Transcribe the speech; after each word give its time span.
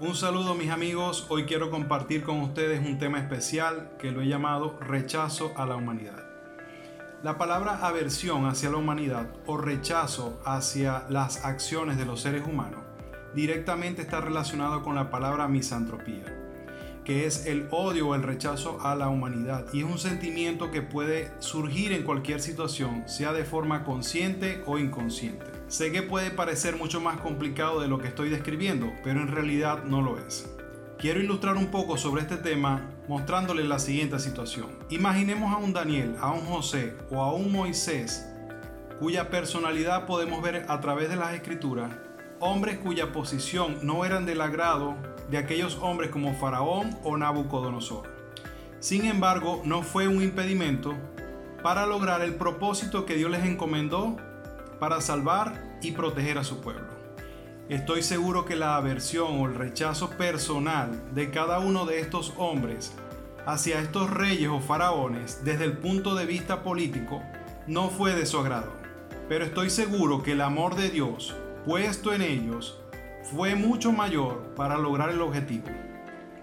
Un 0.00 0.16
saludo 0.16 0.56
mis 0.56 0.70
amigos, 0.70 1.24
hoy 1.28 1.44
quiero 1.44 1.70
compartir 1.70 2.24
con 2.24 2.40
ustedes 2.40 2.84
un 2.84 2.98
tema 2.98 3.20
especial 3.20 3.92
que 3.96 4.10
lo 4.10 4.22
he 4.22 4.26
llamado 4.26 4.76
rechazo 4.80 5.52
a 5.56 5.66
la 5.66 5.76
humanidad. 5.76 6.20
La 7.22 7.38
palabra 7.38 7.78
aversión 7.86 8.44
hacia 8.46 8.70
la 8.70 8.78
humanidad 8.78 9.28
o 9.46 9.56
rechazo 9.56 10.40
hacia 10.44 11.04
las 11.10 11.44
acciones 11.44 11.96
de 11.96 12.06
los 12.06 12.20
seres 12.20 12.44
humanos 12.44 12.80
directamente 13.36 14.02
está 14.02 14.20
relacionado 14.20 14.82
con 14.82 14.96
la 14.96 15.10
palabra 15.10 15.46
misantropía, 15.46 16.24
que 17.04 17.24
es 17.24 17.46
el 17.46 17.68
odio 17.70 18.08
o 18.08 18.14
el 18.16 18.24
rechazo 18.24 18.80
a 18.82 18.96
la 18.96 19.08
humanidad 19.08 19.66
y 19.72 19.78
es 19.78 19.84
un 19.84 19.98
sentimiento 19.98 20.72
que 20.72 20.82
puede 20.82 21.30
surgir 21.38 21.92
en 21.92 22.02
cualquier 22.02 22.40
situación, 22.40 23.08
sea 23.08 23.32
de 23.32 23.44
forma 23.44 23.84
consciente 23.84 24.60
o 24.66 24.76
inconsciente. 24.76 25.53
Sé 25.74 25.90
que 25.90 26.02
puede 26.04 26.30
parecer 26.30 26.76
mucho 26.76 27.00
más 27.00 27.16
complicado 27.16 27.80
de 27.80 27.88
lo 27.88 27.98
que 27.98 28.06
estoy 28.06 28.28
describiendo, 28.28 28.92
pero 29.02 29.20
en 29.20 29.26
realidad 29.26 29.82
no 29.82 30.02
lo 30.02 30.20
es. 30.24 30.48
Quiero 31.00 31.18
ilustrar 31.18 31.56
un 31.56 31.66
poco 31.72 31.96
sobre 31.96 32.22
este 32.22 32.36
tema 32.36 32.92
mostrándole 33.08 33.64
la 33.64 33.80
siguiente 33.80 34.20
situación. 34.20 34.68
Imaginemos 34.88 35.52
a 35.52 35.56
un 35.56 35.72
Daniel, 35.72 36.14
a 36.20 36.30
un 36.30 36.46
José 36.46 36.94
o 37.10 37.20
a 37.24 37.32
un 37.32 37.50
Moisés 37.50 38.24
cuya 39.00 39.30
personalidad 39.30 40.06
podemos 40.06 40.40
ver 40.40 40.64
a 40.68 40.78
través 40.80 41.08
de 41.08 41.16
las 41.16 41.34
escrituras, 41.34 41.90
hombres 42.38 42.78
cuya 42.78 43.10
posición 43.10 43.78
no 43.82 44.04
eran 44.04 44.26
del 44.26 44.42
agrado 44.42 44.94
de 45.28 45.38
aquellos 45.38 45.76
hombres 45.82 46.10
como 46.10 46.34
Faraón 46.34 46.96
o 47.02 47.16
Nabucodonosor. 47.16 48.08
Sin 48.78 49.06
embargo, 49.06 49.60
no 49.64 49.82
fue 49.82 50.06
un 50.06 50.22
impedimento 50.22 50.94
para 51.64 51.84
lograr 51.84 52.22
el 52.22 52.36
propósito 52.36 53.04
que 53.04 53.16
Dios 53.16 53.32
les 53.32 53.44
encomendó 53.44 54.16
para 54.84 55.00
salvar 55.00 55.78
y 55.80 55.92
proteger 55.92 56.36
a 56.36 56.44
su 56.44 56.60
pueblo. 56.60 56.84
Estoy 57.70 58.02
seguro 58.02 58.44
que 58.44 58.54
la 58.54 58.76
aversión 58.76 59.40
o 59.40 59.46
el 59.46 59.54
rechazo 59.54 60.10
personal 60.10 61.14
de 61.14 61.30
cada 61.30 61.58
uno 61.58 61.86
de 61.86 62.00
estos 62.00 62.34
hombres 62.36 62.92
hacia 63.46 63.80
estos 63.80 64.10
reyes 64.10 64.50
o 64.50 64.60
faraones 64.60 65.42
desde 65.42 65.64
el 65.64 65.78
punto 65.78 66.14
de 66.14 66.26
vista 66.26 66.62
político 66.62 67.22
no 67.66 67.88
fue 67.88 68.14
de 68.14 68.26
su 68.26 68.38
agrado. 68.38 68.74
Pero 69.26 69.46
estoy 69.46 69.70
seguro 69.70 70.22
que 70.22 70.32
el 70.32 70.42
amor 70.42 70.74
de 70.74 70.90
Dios 70.90 71.34
puesto 71.64 72.12
en 72.12 72.20
ellos 72.20 72.78
fue 73.34 73.54
mucho 73.54 73.90
mayor 73.90 74.52
para 74.54 74.76
lograr 74.76 75.08
el 75.08 75.22
objetivo. 75.22 75.64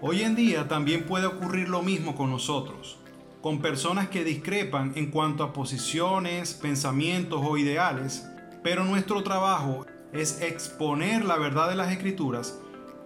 Hoy 0.00 0.22
en 0.22 0.34
día 0.34 0.66
también 0.66 1.04
puede 1.04 1.26
ocurrir 1.26 1.68
lo 1.68 1.80
mismo 1.82 2.16
con 2.16 2.28
nosotros 2.28 2.98
con 3.42 3.60
personas 3.60 4.08
que 4.08 4.22
discrepan 4.22 4.92
en 4.94 5.10
cuanto 5.10 5.42
a 5.42 5.52
posiciones, 5.52 6.54
pensamientos 6.54 7.40
o 7.42 7.58
ideales, 7.58 8.24
pero 8.62 8.84
nuestro 8.84 9.22
trabajo 9.22 9.86
es 10.12 10.40
exponer 10.40 11.24
la 11.24 11.36
verdad 11.36 11.68
de 11.68 11.76
las 11.76 11.90
escrituras 11.90 12.58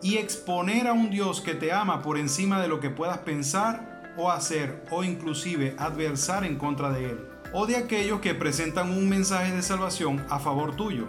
y 0.02 0.16
exponer 0.16 0.86
a 0.86 0.92
un 0.92 1.10
Dios 1.10 1.40
que 1.40 1.54
te 1.54 1.72
ama 1.72 2.02
por 2.02 2.18
encima 2.18 2.60
de 2.60 2.68
lo 2.68 2.80
que 2.80 2.90
puedas 2.90 3.18
pensar 3.18 4.14
o 4.16 4.30
hacer 4.30 4.84
o 4.90 5.04
inclusive 5.04 5.74
adversar 5.78 6.44
en 6.44 6.56
contra 6.56 6.90
de 6.90 7.10
Él, 7.10 7.28
o 7.52 7.66
de 7.66 7.76
aquellos 7.76 8.20
que 8.20 8.34
presentan 8.34 8.90
un 8.90 9.08
mensaje 9.08 9.52
de 9.52 9.62
salvación 9.62 10.24
a 10.28 10.38
favor 10.38 10.76
tuyo 10.76 11.08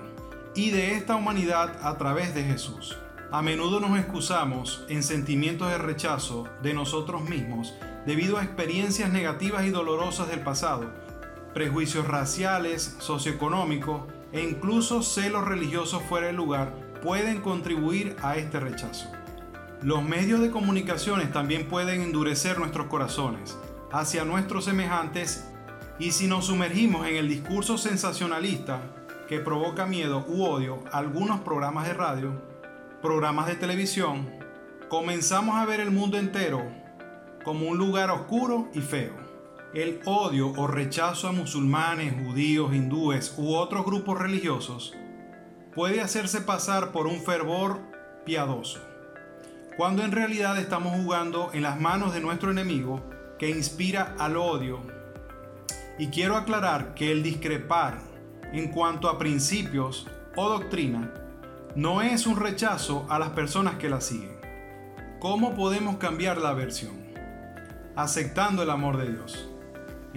y 0.55 0.71
de 0.71 0.93
esta 0.93 1.15
humanidad 1.15 1.77
a 1.85 1.97
través 1.97 2.33
de 2.33 2.43
Jesús. 2.43 2.97
A 3.31 3.41
menudo 3.41 3.79
nos 3.79 3.99
excusamos 3.99 4.85
en 4.87 5.03
sentimientos 5.03 5.69
de 5.69 5.77
rechazo 5.77 6.47
de 6.63 6.73
nosotros 6.73 7.27
mismos 7.29 7.73
debido 8.05 8.37
a 8.37 8.43
experiencias 8.43 9.11
negativas 9.11 9.65
y 9.65 9.69
dolorosas 9.69 10.29
del 10.29 10.39
pasado, 10.39 10.93
prejuicios 11.53 12.07
raciales, 12.07 12.95
socioeconómicos 12.99 14.03
e 14.37 14.43
incluso 14.43 15.01
celos 15.01 15.45
religiosos 15.45 16.03
fuera 16.03 16.27
del 16.27 16.35
lugar 16.35 16.71
pueden 17.01 17.41
contribuir 17.41 18.15
a 18.21 18.37
este 18.37 18.59
rechazo. 18.59 19.11
Los 19.81 20.03
medios 20.03 20.41
de 20.41 20.51
comunicaciones 20.51 21.31
también 21.31 21.67
pueden 21.67 22.01
endurecer 22.01 22.59
nuestros 22.59 22.85
corazones 22.85 23.57
hacia 23.91 24.25
nuestros 24.25 24.65
semejantes 24.65 25.47
y 25.97 26.11
si 26.11 26.27
nos 26.27 26.45
sumergimos 26.45 27.07
en 27.07 27.15
el 27.15 27.27
discurso 27.27 27.79
sensacionalista 27.79 28.79
que 29.27 29.39
provoca 29.39 29.87
miedo 29.87 30.23
u 30.27 30.43
odio, 30.43 30.83
algunos 30.91 31.39
programas 31.39 31.87
de 31.87 31.95
radio, 31.95 32.31
programas 33.01 33.47
de 33.47 33.55
televisión, 33.55 34.29
comenzamos 34.87 35.55
a 35.55 35.65
ver 35.65 35.79
el 35.79 35.89
mundo 35.89 36.17
entero 36.19 36.63
como 37.43 37.67
un 37.67 37.79
lugar 37.79 38.11
oscuro 38.11 38.69
y 38.75 38.81
feo. 38.81 39.26
El 39.77 39.99
odio 40.05 40.53
o 40.57 40.65
rechazo 40.65 41.27
a 41.27 41.31
musulmanes, 41.31 42.11
judíos, 42.11 42.73
hindúes 42.73 43.35
u 43.37 43.53
otros 43.53 43.85
grupos 43.85 44.17
religiosos 44.17 44.95
puede 45.75 46.01
hacerse 46.01 46.41
pasar 46.41 46.91
por 46.91 47.05
un 47.05 47.21
fervor 47.21 47.81
piadoso, 48.25 48.79
cuando 49.77 50.03
en 50.03 50.11
realidad 50.11 50.57
estamos 50.57 50.95
jugando 50.99 51.51
en 51.53 51.61
las 51.61 51.79
manos 51.79 52.11
de 52.15 52.21
nuestro 52.21 52.49
enemigo 52.49 53.03
que 53.37 53.51
inspira 53.51 54.15
al 54.17 54.37
odio. 54.37 54.79
Y 55.99 56.07
quiero 56.07 56.37
aclarar 56.37 56.95
que 56.95 57.11
el 57.11 57.21
discrepar 57.21 57.99
en 58.53 58.69
cuanto 58.69 59.07
a 59.07 59.19
principios 59.19 60.07
o 60.35 60.49
doctrina 60.49 61.13
no 61.75 62.01
es 62.01 62.25
un 62.25 62.37
rechazo 62.37 63.05
a 63.09 63.19
las 63.19 63.29
personas 63.29 63.75
que 63.75 63.89
la 63.89 64.01
siguen. 64.01 64.39
¿Cómo 65.19 65.53
podemos 65.53 65.97
cambiar 65.97 66.39
la 66.39 66.53
versión? 66.53 67.05
aceptando 67.95 68.61
el 68.61 68.69
amor 68.69 68.97
de 68.97 69.11
Dios. 69.11 69.49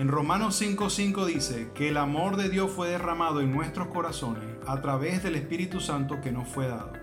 En 0.00 0.08
Romanos 0.08 0.58
5:5 0.58 1.26
dice 1.26 1.72
que 1.74 1.90
el 1.90 1.98
amor 1.98 2.38
de 2.38 2.48
Dios 2.48 2.70
fue 2.70 2.88
derramado 2.88 3.42
en 3.42 3.52
nuestros 3.52 3.88
corazones 3.88 4.44
a 4.66 4.80
través 4.80 5.22
del 5.22 5.36
Espíritu 5.36 5.78
Santo 5.78 6.22
que 6.22 6.32
nos 6.32 6.48
fue 6.48 6.68
dado. 6.68 6.94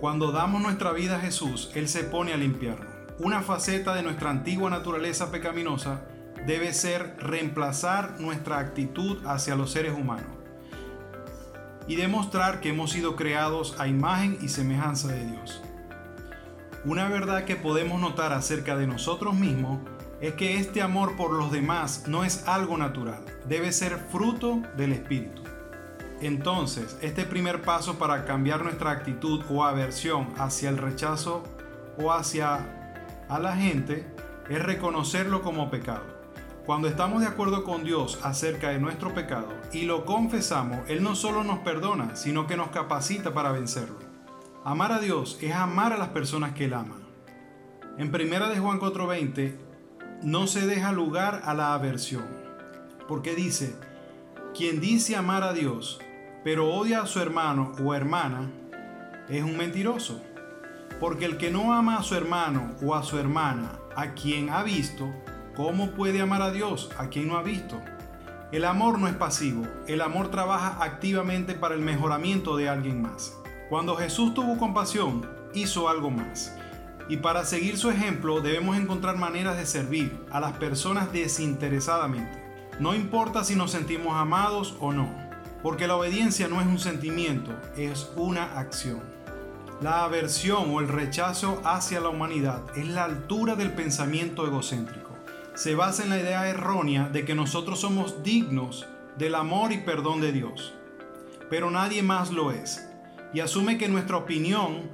Cuando 0.00 0.32
damos 0.32 0.62
nuestra 0.62 0.92
vida 0.92 1.16
a 1.16 1.20
Jesús, 1.20 1.70
Él 1.74 1.90
se 1.90 2.04
pone 2.04 2.32
a 2.32 2.38
limpiarnos. 2.38 2.88
Una 3.18 3.42
faceta 3.42 3.94
de 3.94 4.02
nuestra 4.02 4.30
antigua 4.30 4.70
naturaleza 4.70 5.30
pecaminosa 5.30 6.06
debe 6.46 6.72
ser 6.72 7.14
reemplazar 7.18 8.18
nuestra 8.18 8.58
actitud 8.58 9.18
hacia 9.26 9.54
los 9.54 9.70
seres 9.70 9.92
humanos 9.92 10.32
y 11.86 11.96
demostrar 11.96 12.60
que 12.60 12.70
hemos 12.70 12.90
sido 12.90 13.16
creados 13.16 13.78
a 13.78 13.86
imagen 13.86 14.38
y 14.40 14.48
semejanza 14.48 15.08
de 15.08 15.26
Dios. 15.26 15.62
Una 16.86 17.10
verdad 17.10 17.44
que 17.44 17.56
podemos 17.56 18.00
notar 18.00 18.32
acerca 18.32 18.78
de 18.78 18.86
nosotros 18.86 19.34
mismos 19.34 19.80
es 20.22 20.34
que 20.34 20.56
este 20.56 20.80
amor 20.80 21.16
por 21.16 21.32
los 21.32 21.50
demás 21.50 22.04
no 22.06 22.24
es 22.24 22.46
algo 22.46 22.78
natural, 22.78 23.24
debe 23.48 23.72
ser 23.72 23.98
fruto 23.98 24.62
del 24.76 24.92
Espíritu. 24.92 25.42
Entonces, 26.20 26.96
este 27.02 27.24
primer 27.24 27.62
paso 27.62 27.98
para 27.98 28.24
cambiar 28.24 28.62
nuestra 28.62 28.92
actitud 28.92 29.42
o 29.50 29.64
aversión 29.64 30.28
hacia 30.38 30.68
el 30.68 30.78
rechazo 30.78 31.42
o 31.98 32.12
hacia 32.12 32.60
a 33.28 33.40
la 33.40 33.56
gente 33.56 34.06
es 34.48 34.62
reconocerlo 34.62 35.42
como 35.42 35.70
pecado. 35.70 36.04
Cuando 36.66 36.86
estamos 36.86 37.22
de 37.22 37.26
acuerdo 37.26 37.64
con 37.64 37.82
Dios 37.82 38.20
acerca 38.22 38.68
de 38.68 38.78
nuestro 38.78 39.12
pecado 39.12 39.48
y 39.72 39.82
lo 39.82 40.04
confesamos, 40.04 40.88
Él 40.88 41.02
no 41.02 41.16
solo 41.16 41.42
nos 41.42 41.58
perdona, 41.58 42.14
sino 42.14 42.46
que 42.46 42.56
nos 42.56 42.68
capacita 42.68 43.34
para 43.34 43.50
vencerlo. 43.50 43.98
Amar 44.64 44.92
a 44.92 45.00
Dios 45.00 45.36
es 45.40 45.52
amar 45.52 45.92
a 45.92 45.98
las 45.98 46.10
personas 46.10 46.52
que 46.52 46.66
Él 46.66 46.74
ama. 46.74 46.98
En 47.98 48.12
primera 48.12 48.48
de 48.48 48.60
Juan 48.60 48.78
4:20 48.78 49.71
no 50.22 50.46
se 50.46 50.66
deja 50.66 50.92
lugar 50.92 51.42
a 51.44 51.54
la 51.54 51.74
aversión, 51.74 52.24
porque 53.08 53.34
dice, 53.34 53.74
quien 54.54 54.80
dice 54.80 55.16
amar 55.16 55.42
a 55.42 55.52
Dios, 55.52 55.98
pero 56.44 56.72
odia 56.72 57.02
a 57.02 57.06
su 57.06 57.20
hermano 57.20 57.72
o 57.82 57.94
hermana, 57.94 58.50
es 59.28 59.42
un 59.42 59.56
mentiroso. 59.56 60.22
Porque 61.00 61.24
el 61.24 61.36
que 61.36 61.50
no 61.50 61.72
ama 61.72 61.98
a 61.98 62.02
su 62.04 62.14
hermano 62.14 62.74
o 62.82 62.94
a 62.94 63.02
su 63.02 63.18
hermana, 63.18 63.72
a 63.96 64.12
quien 64.14 64.50
ha 64.50 64.62
visto, 64.62 65.12
¿cómo 65.56 65.90
puede 65.90 66.20
amar 66.20 66.42
a 66.42 66.52
Dios 66.52 66.90
a 66.96 67.08
quien 67.08 67.28
no 67.28 67.36
ha 67.36 67.42
visto? 67.42 67.80
El 68.52 68.64
amor 68.64 69.00
no 69.00 69.08
es 69.08 69.14
pasivo, 69.14 69.66
el 69.88 70.00
amor 70.00 70.30
trabaja 70.30 70.78
activamente 70.80 71.54
para 71.54 71.74
el 71.74 71.80
mejoramiento 71.80 72.56
de 72.56 72.68
alguien 72.68 73.02
más. 73.02 73.36
Cuando 73.68 73.96
Jesús 73.96 74.34
tuvo 74.34 74.58
compasión, 74.58 75.28
hizo 75.54 75.88
algo 75.88 76.10
más. 76.10 76.54
Y 77.08 77.18
para 77.18 77.44
seguir 77.44 77.76
su 77.76 77.90
ejemplo 77.90 78.40
debemos 78.40 78.76
encontrar 78.76 79.16
maneras 79.16 79.56
de 79.56 79.66
servir 79.66 80.16
a 80.30 80.40
las 80.40 80.52
personas 80.52 81.12
desinteresadamente. 81.12 82.42
No 82.78 82.94
importa 82.94 83.44
si 83.44 83.54
nos 83.54 83.70
sentimos 83.70 84.16
amados 84.16 84.76
o 84.80 84.92
no, 84.92 85.08
porque 85.62 85.86
la 85.86 85.96
obediencia 85.96 86.48
no 86.48 86.60
es 86.60 86.66
un 86.66 86.78
sentimiento, 86.78 87.52
es 87.76 88.10
una 88.16 88.58
acción. 88.58 89.00
La 89.80 90.04
aversión 90.04 90.70
o 90.70 90.80
el 90.80 90.88
rechazo 90.88 91.60
hacia 91.64 92.00
la 92.00 92.08
humanidad 92.08 92.62
es 92.76 92.88
la 92.88 93.04
altura 93.04 93.56
del 93.56 93.72
pensamiento 93.72 94.46
egocéntrico. 94.46 95.10
Se 95.54 95.74
basa 95.74 96.04
en 96.04 96.10
la 96.10 96.18
idea 96.18 96.48
errónea 96.48 97.08
de 97.08 97.24
que 97.24 97.34
nosotros 97.34 97.80
somos 97.80 98.22
dignos 98.22 98.86
del 99.18 99.34
amor 99.34 99.72
y 99.72 99.78
perdón 99.78 100.20
de 100.20 100.32
Dios, 100.32 100.72
pero 101.50 101.70
nadie 101.70 102.02
más 102.02 102.30
lo 102.30 102.52
es 102.52 102.88
y 103.34 103.40
asume 103.40 103.78
que 103.78 103.88
nuestra 103.88 104.16
opinión 104.16 104.90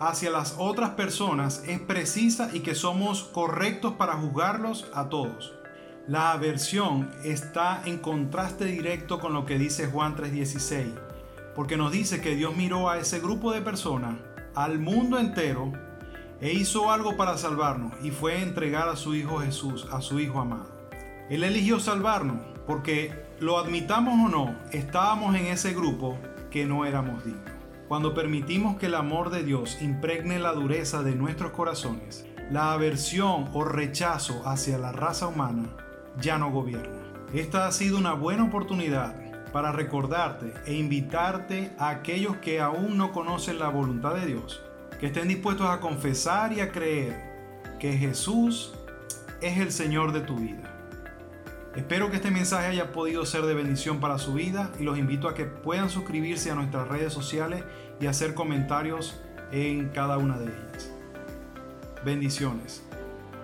hacia 0.00 0.30
las 0.30 0.56
otras 0.58 0.90
personas 0.90 1.62
es 1.66 1.80
precisa 1.80 2.50
y 2.52 2.60
que 2.60 2.74
somos 2.74 3.24
correctos 3.24 3.94
para 3.94 4.14
juzgarlos 4.14 4.86
a 4.94 5.08
todos. 5.08 5.54
La 6.06 6.32
aversión 6.32 7.10
está 7.24 7.82
en 7.84 7.98
contraste 7.98 8.64
directo 8.66 9.18
con 9.18 9.32
lo 9.32 9.44
que 9.44 9.58
dice 9.58 9.86
Juan 9.86 10.14
3:16, 10.14 10.92
porque 11.54 11.76
nos 11.76 11.90
dice 11.90 12.20
que 12.20 12.36
Dios 12.36 12.54
miró 12.56 12.88
a 12.88 12.98
ese 12.98 13.18
grupo 13.18 13.52
de 13.52 13.62
personas 13.62 14.16
al 14.54 14.78
mundo 14.78 15.18
entero 15.18 15.72
e 16.40 16.52
hizo 16.52 16.90
algo 16.90 17.16
para 17.16 17.38
salvarnos 17.38 17.92
y 18.02 18.10
fue 18.10 18.42
entregar 18.42 18.88
a 18.88 18.96
su 18.96 19.14
Hijo 19.14 19.38
Jesús, 19.38 19.86
a 19.90 20.00
su 20.00 20.20
Hijo 20.20 20.40
amado. 20.40 20.70
Él 21.28 21.42
eligió 21.42 21.80
salvarnos 21.80 22.38
porque, 22.66 23.26
lo 23.40 23.58
admitamos 23.58 24.14
o 24.14 24.28
no, 24.28 24.56
estábamos 24.72 25.34
en 25.36 25.46
ese 25.46 25.74
grupo 25.74 26.18
que 26.50 26.66
no 26.66 26.84
éramos 26.84 27.24
dignos. 27.24 27.55
Cuando 27.88 28.14
permitimos 28.14 28.76
que 28.78 28.86
el 28.86 28.96
amor 28.96 29.30
de 29.30 29.44
Dios 29.44 29.80
impregne 29.80 30.40
la 30.40 30.52
dureza 30.52 31.04
de 31.04 31.14
nuestros 31.14 31.52
corazones, 31.52 32.26
la 32.50 32.72
aversión 32.72 33.48
o 33.52 33.64
rechazo 33.64 34.42
hacia 34.44 34.76
la 34.76 34.90
raza 34.90 35.28
humana 35.28 35.68
ya 36.20 36.36
no 36.36 36.50
gobierna. 36.50 36.98
Esta 37.32 37.66
ha 37.66 37.72
sido 37.72 37.96
una 37.98 38.14
buena 38.14 38.44
oportunidad 38.44 39.14
para 39.52 39.70
recordarte 39.70 40.52
e 40.66 40.74
invitarte 40.74 41.70
a 41.78 41.90
aquellos 41.90 42.36
que 42.38 42.60
aún 42.60 42.96
no 42.96 43.12
conocen 43.12 43.60
la 43.60 43.68
voluntad 43.68 44.14
de 44.14 44.26
Dios, 44.26 44.60
que 44.98 45.06
estén 45.06 45.28
dispuestos 45.28 45.68
a 45.68 45.78
confesar 45.78 46.52
y 46.52 46.60
a 46.60 46.72
creer 46.72 47.14
que 47.78 47.96
Jesús 47.96 48.74
es 49.40 49.58
el 49.58 49.70
Señor 49.70 50.12
de 50.12 50.22
tu 50.22 50.36
vida. 50.36 50.75
Espero 51.76 52.10
que 52.10 52.16
este 52.16 52.30
mensaje 52.30 52.68
haya 52.68 52.90
podido 52.92 53.26
ser 53.26 53.42
de 53.42 53.52
bendición 53.52 54.00
para 54.00 54.18
su 54.18 54.32
vida 54.32 54.72
y 54.80 54.82
los 54.82 54.98
invito 54.98 55.28
a 55.28 55.34
que 55.34 55.44
puedan 55.44 55.90
suscribirse 55.90 56.50
a 56.50 56.54
nuestras 56.54 56.88
redes 56.88 57.12
sociales 57.12 57.64
y 58.00 58.06
hacer 58.06 58.32
comentarios 58.32 59.20
en 59.52 59.90
cada 59.90 60.16
una 60.16 60.38
de 60.38 60.46
ellas. 60.46 60.90
Bendiciones. 62.02 62.85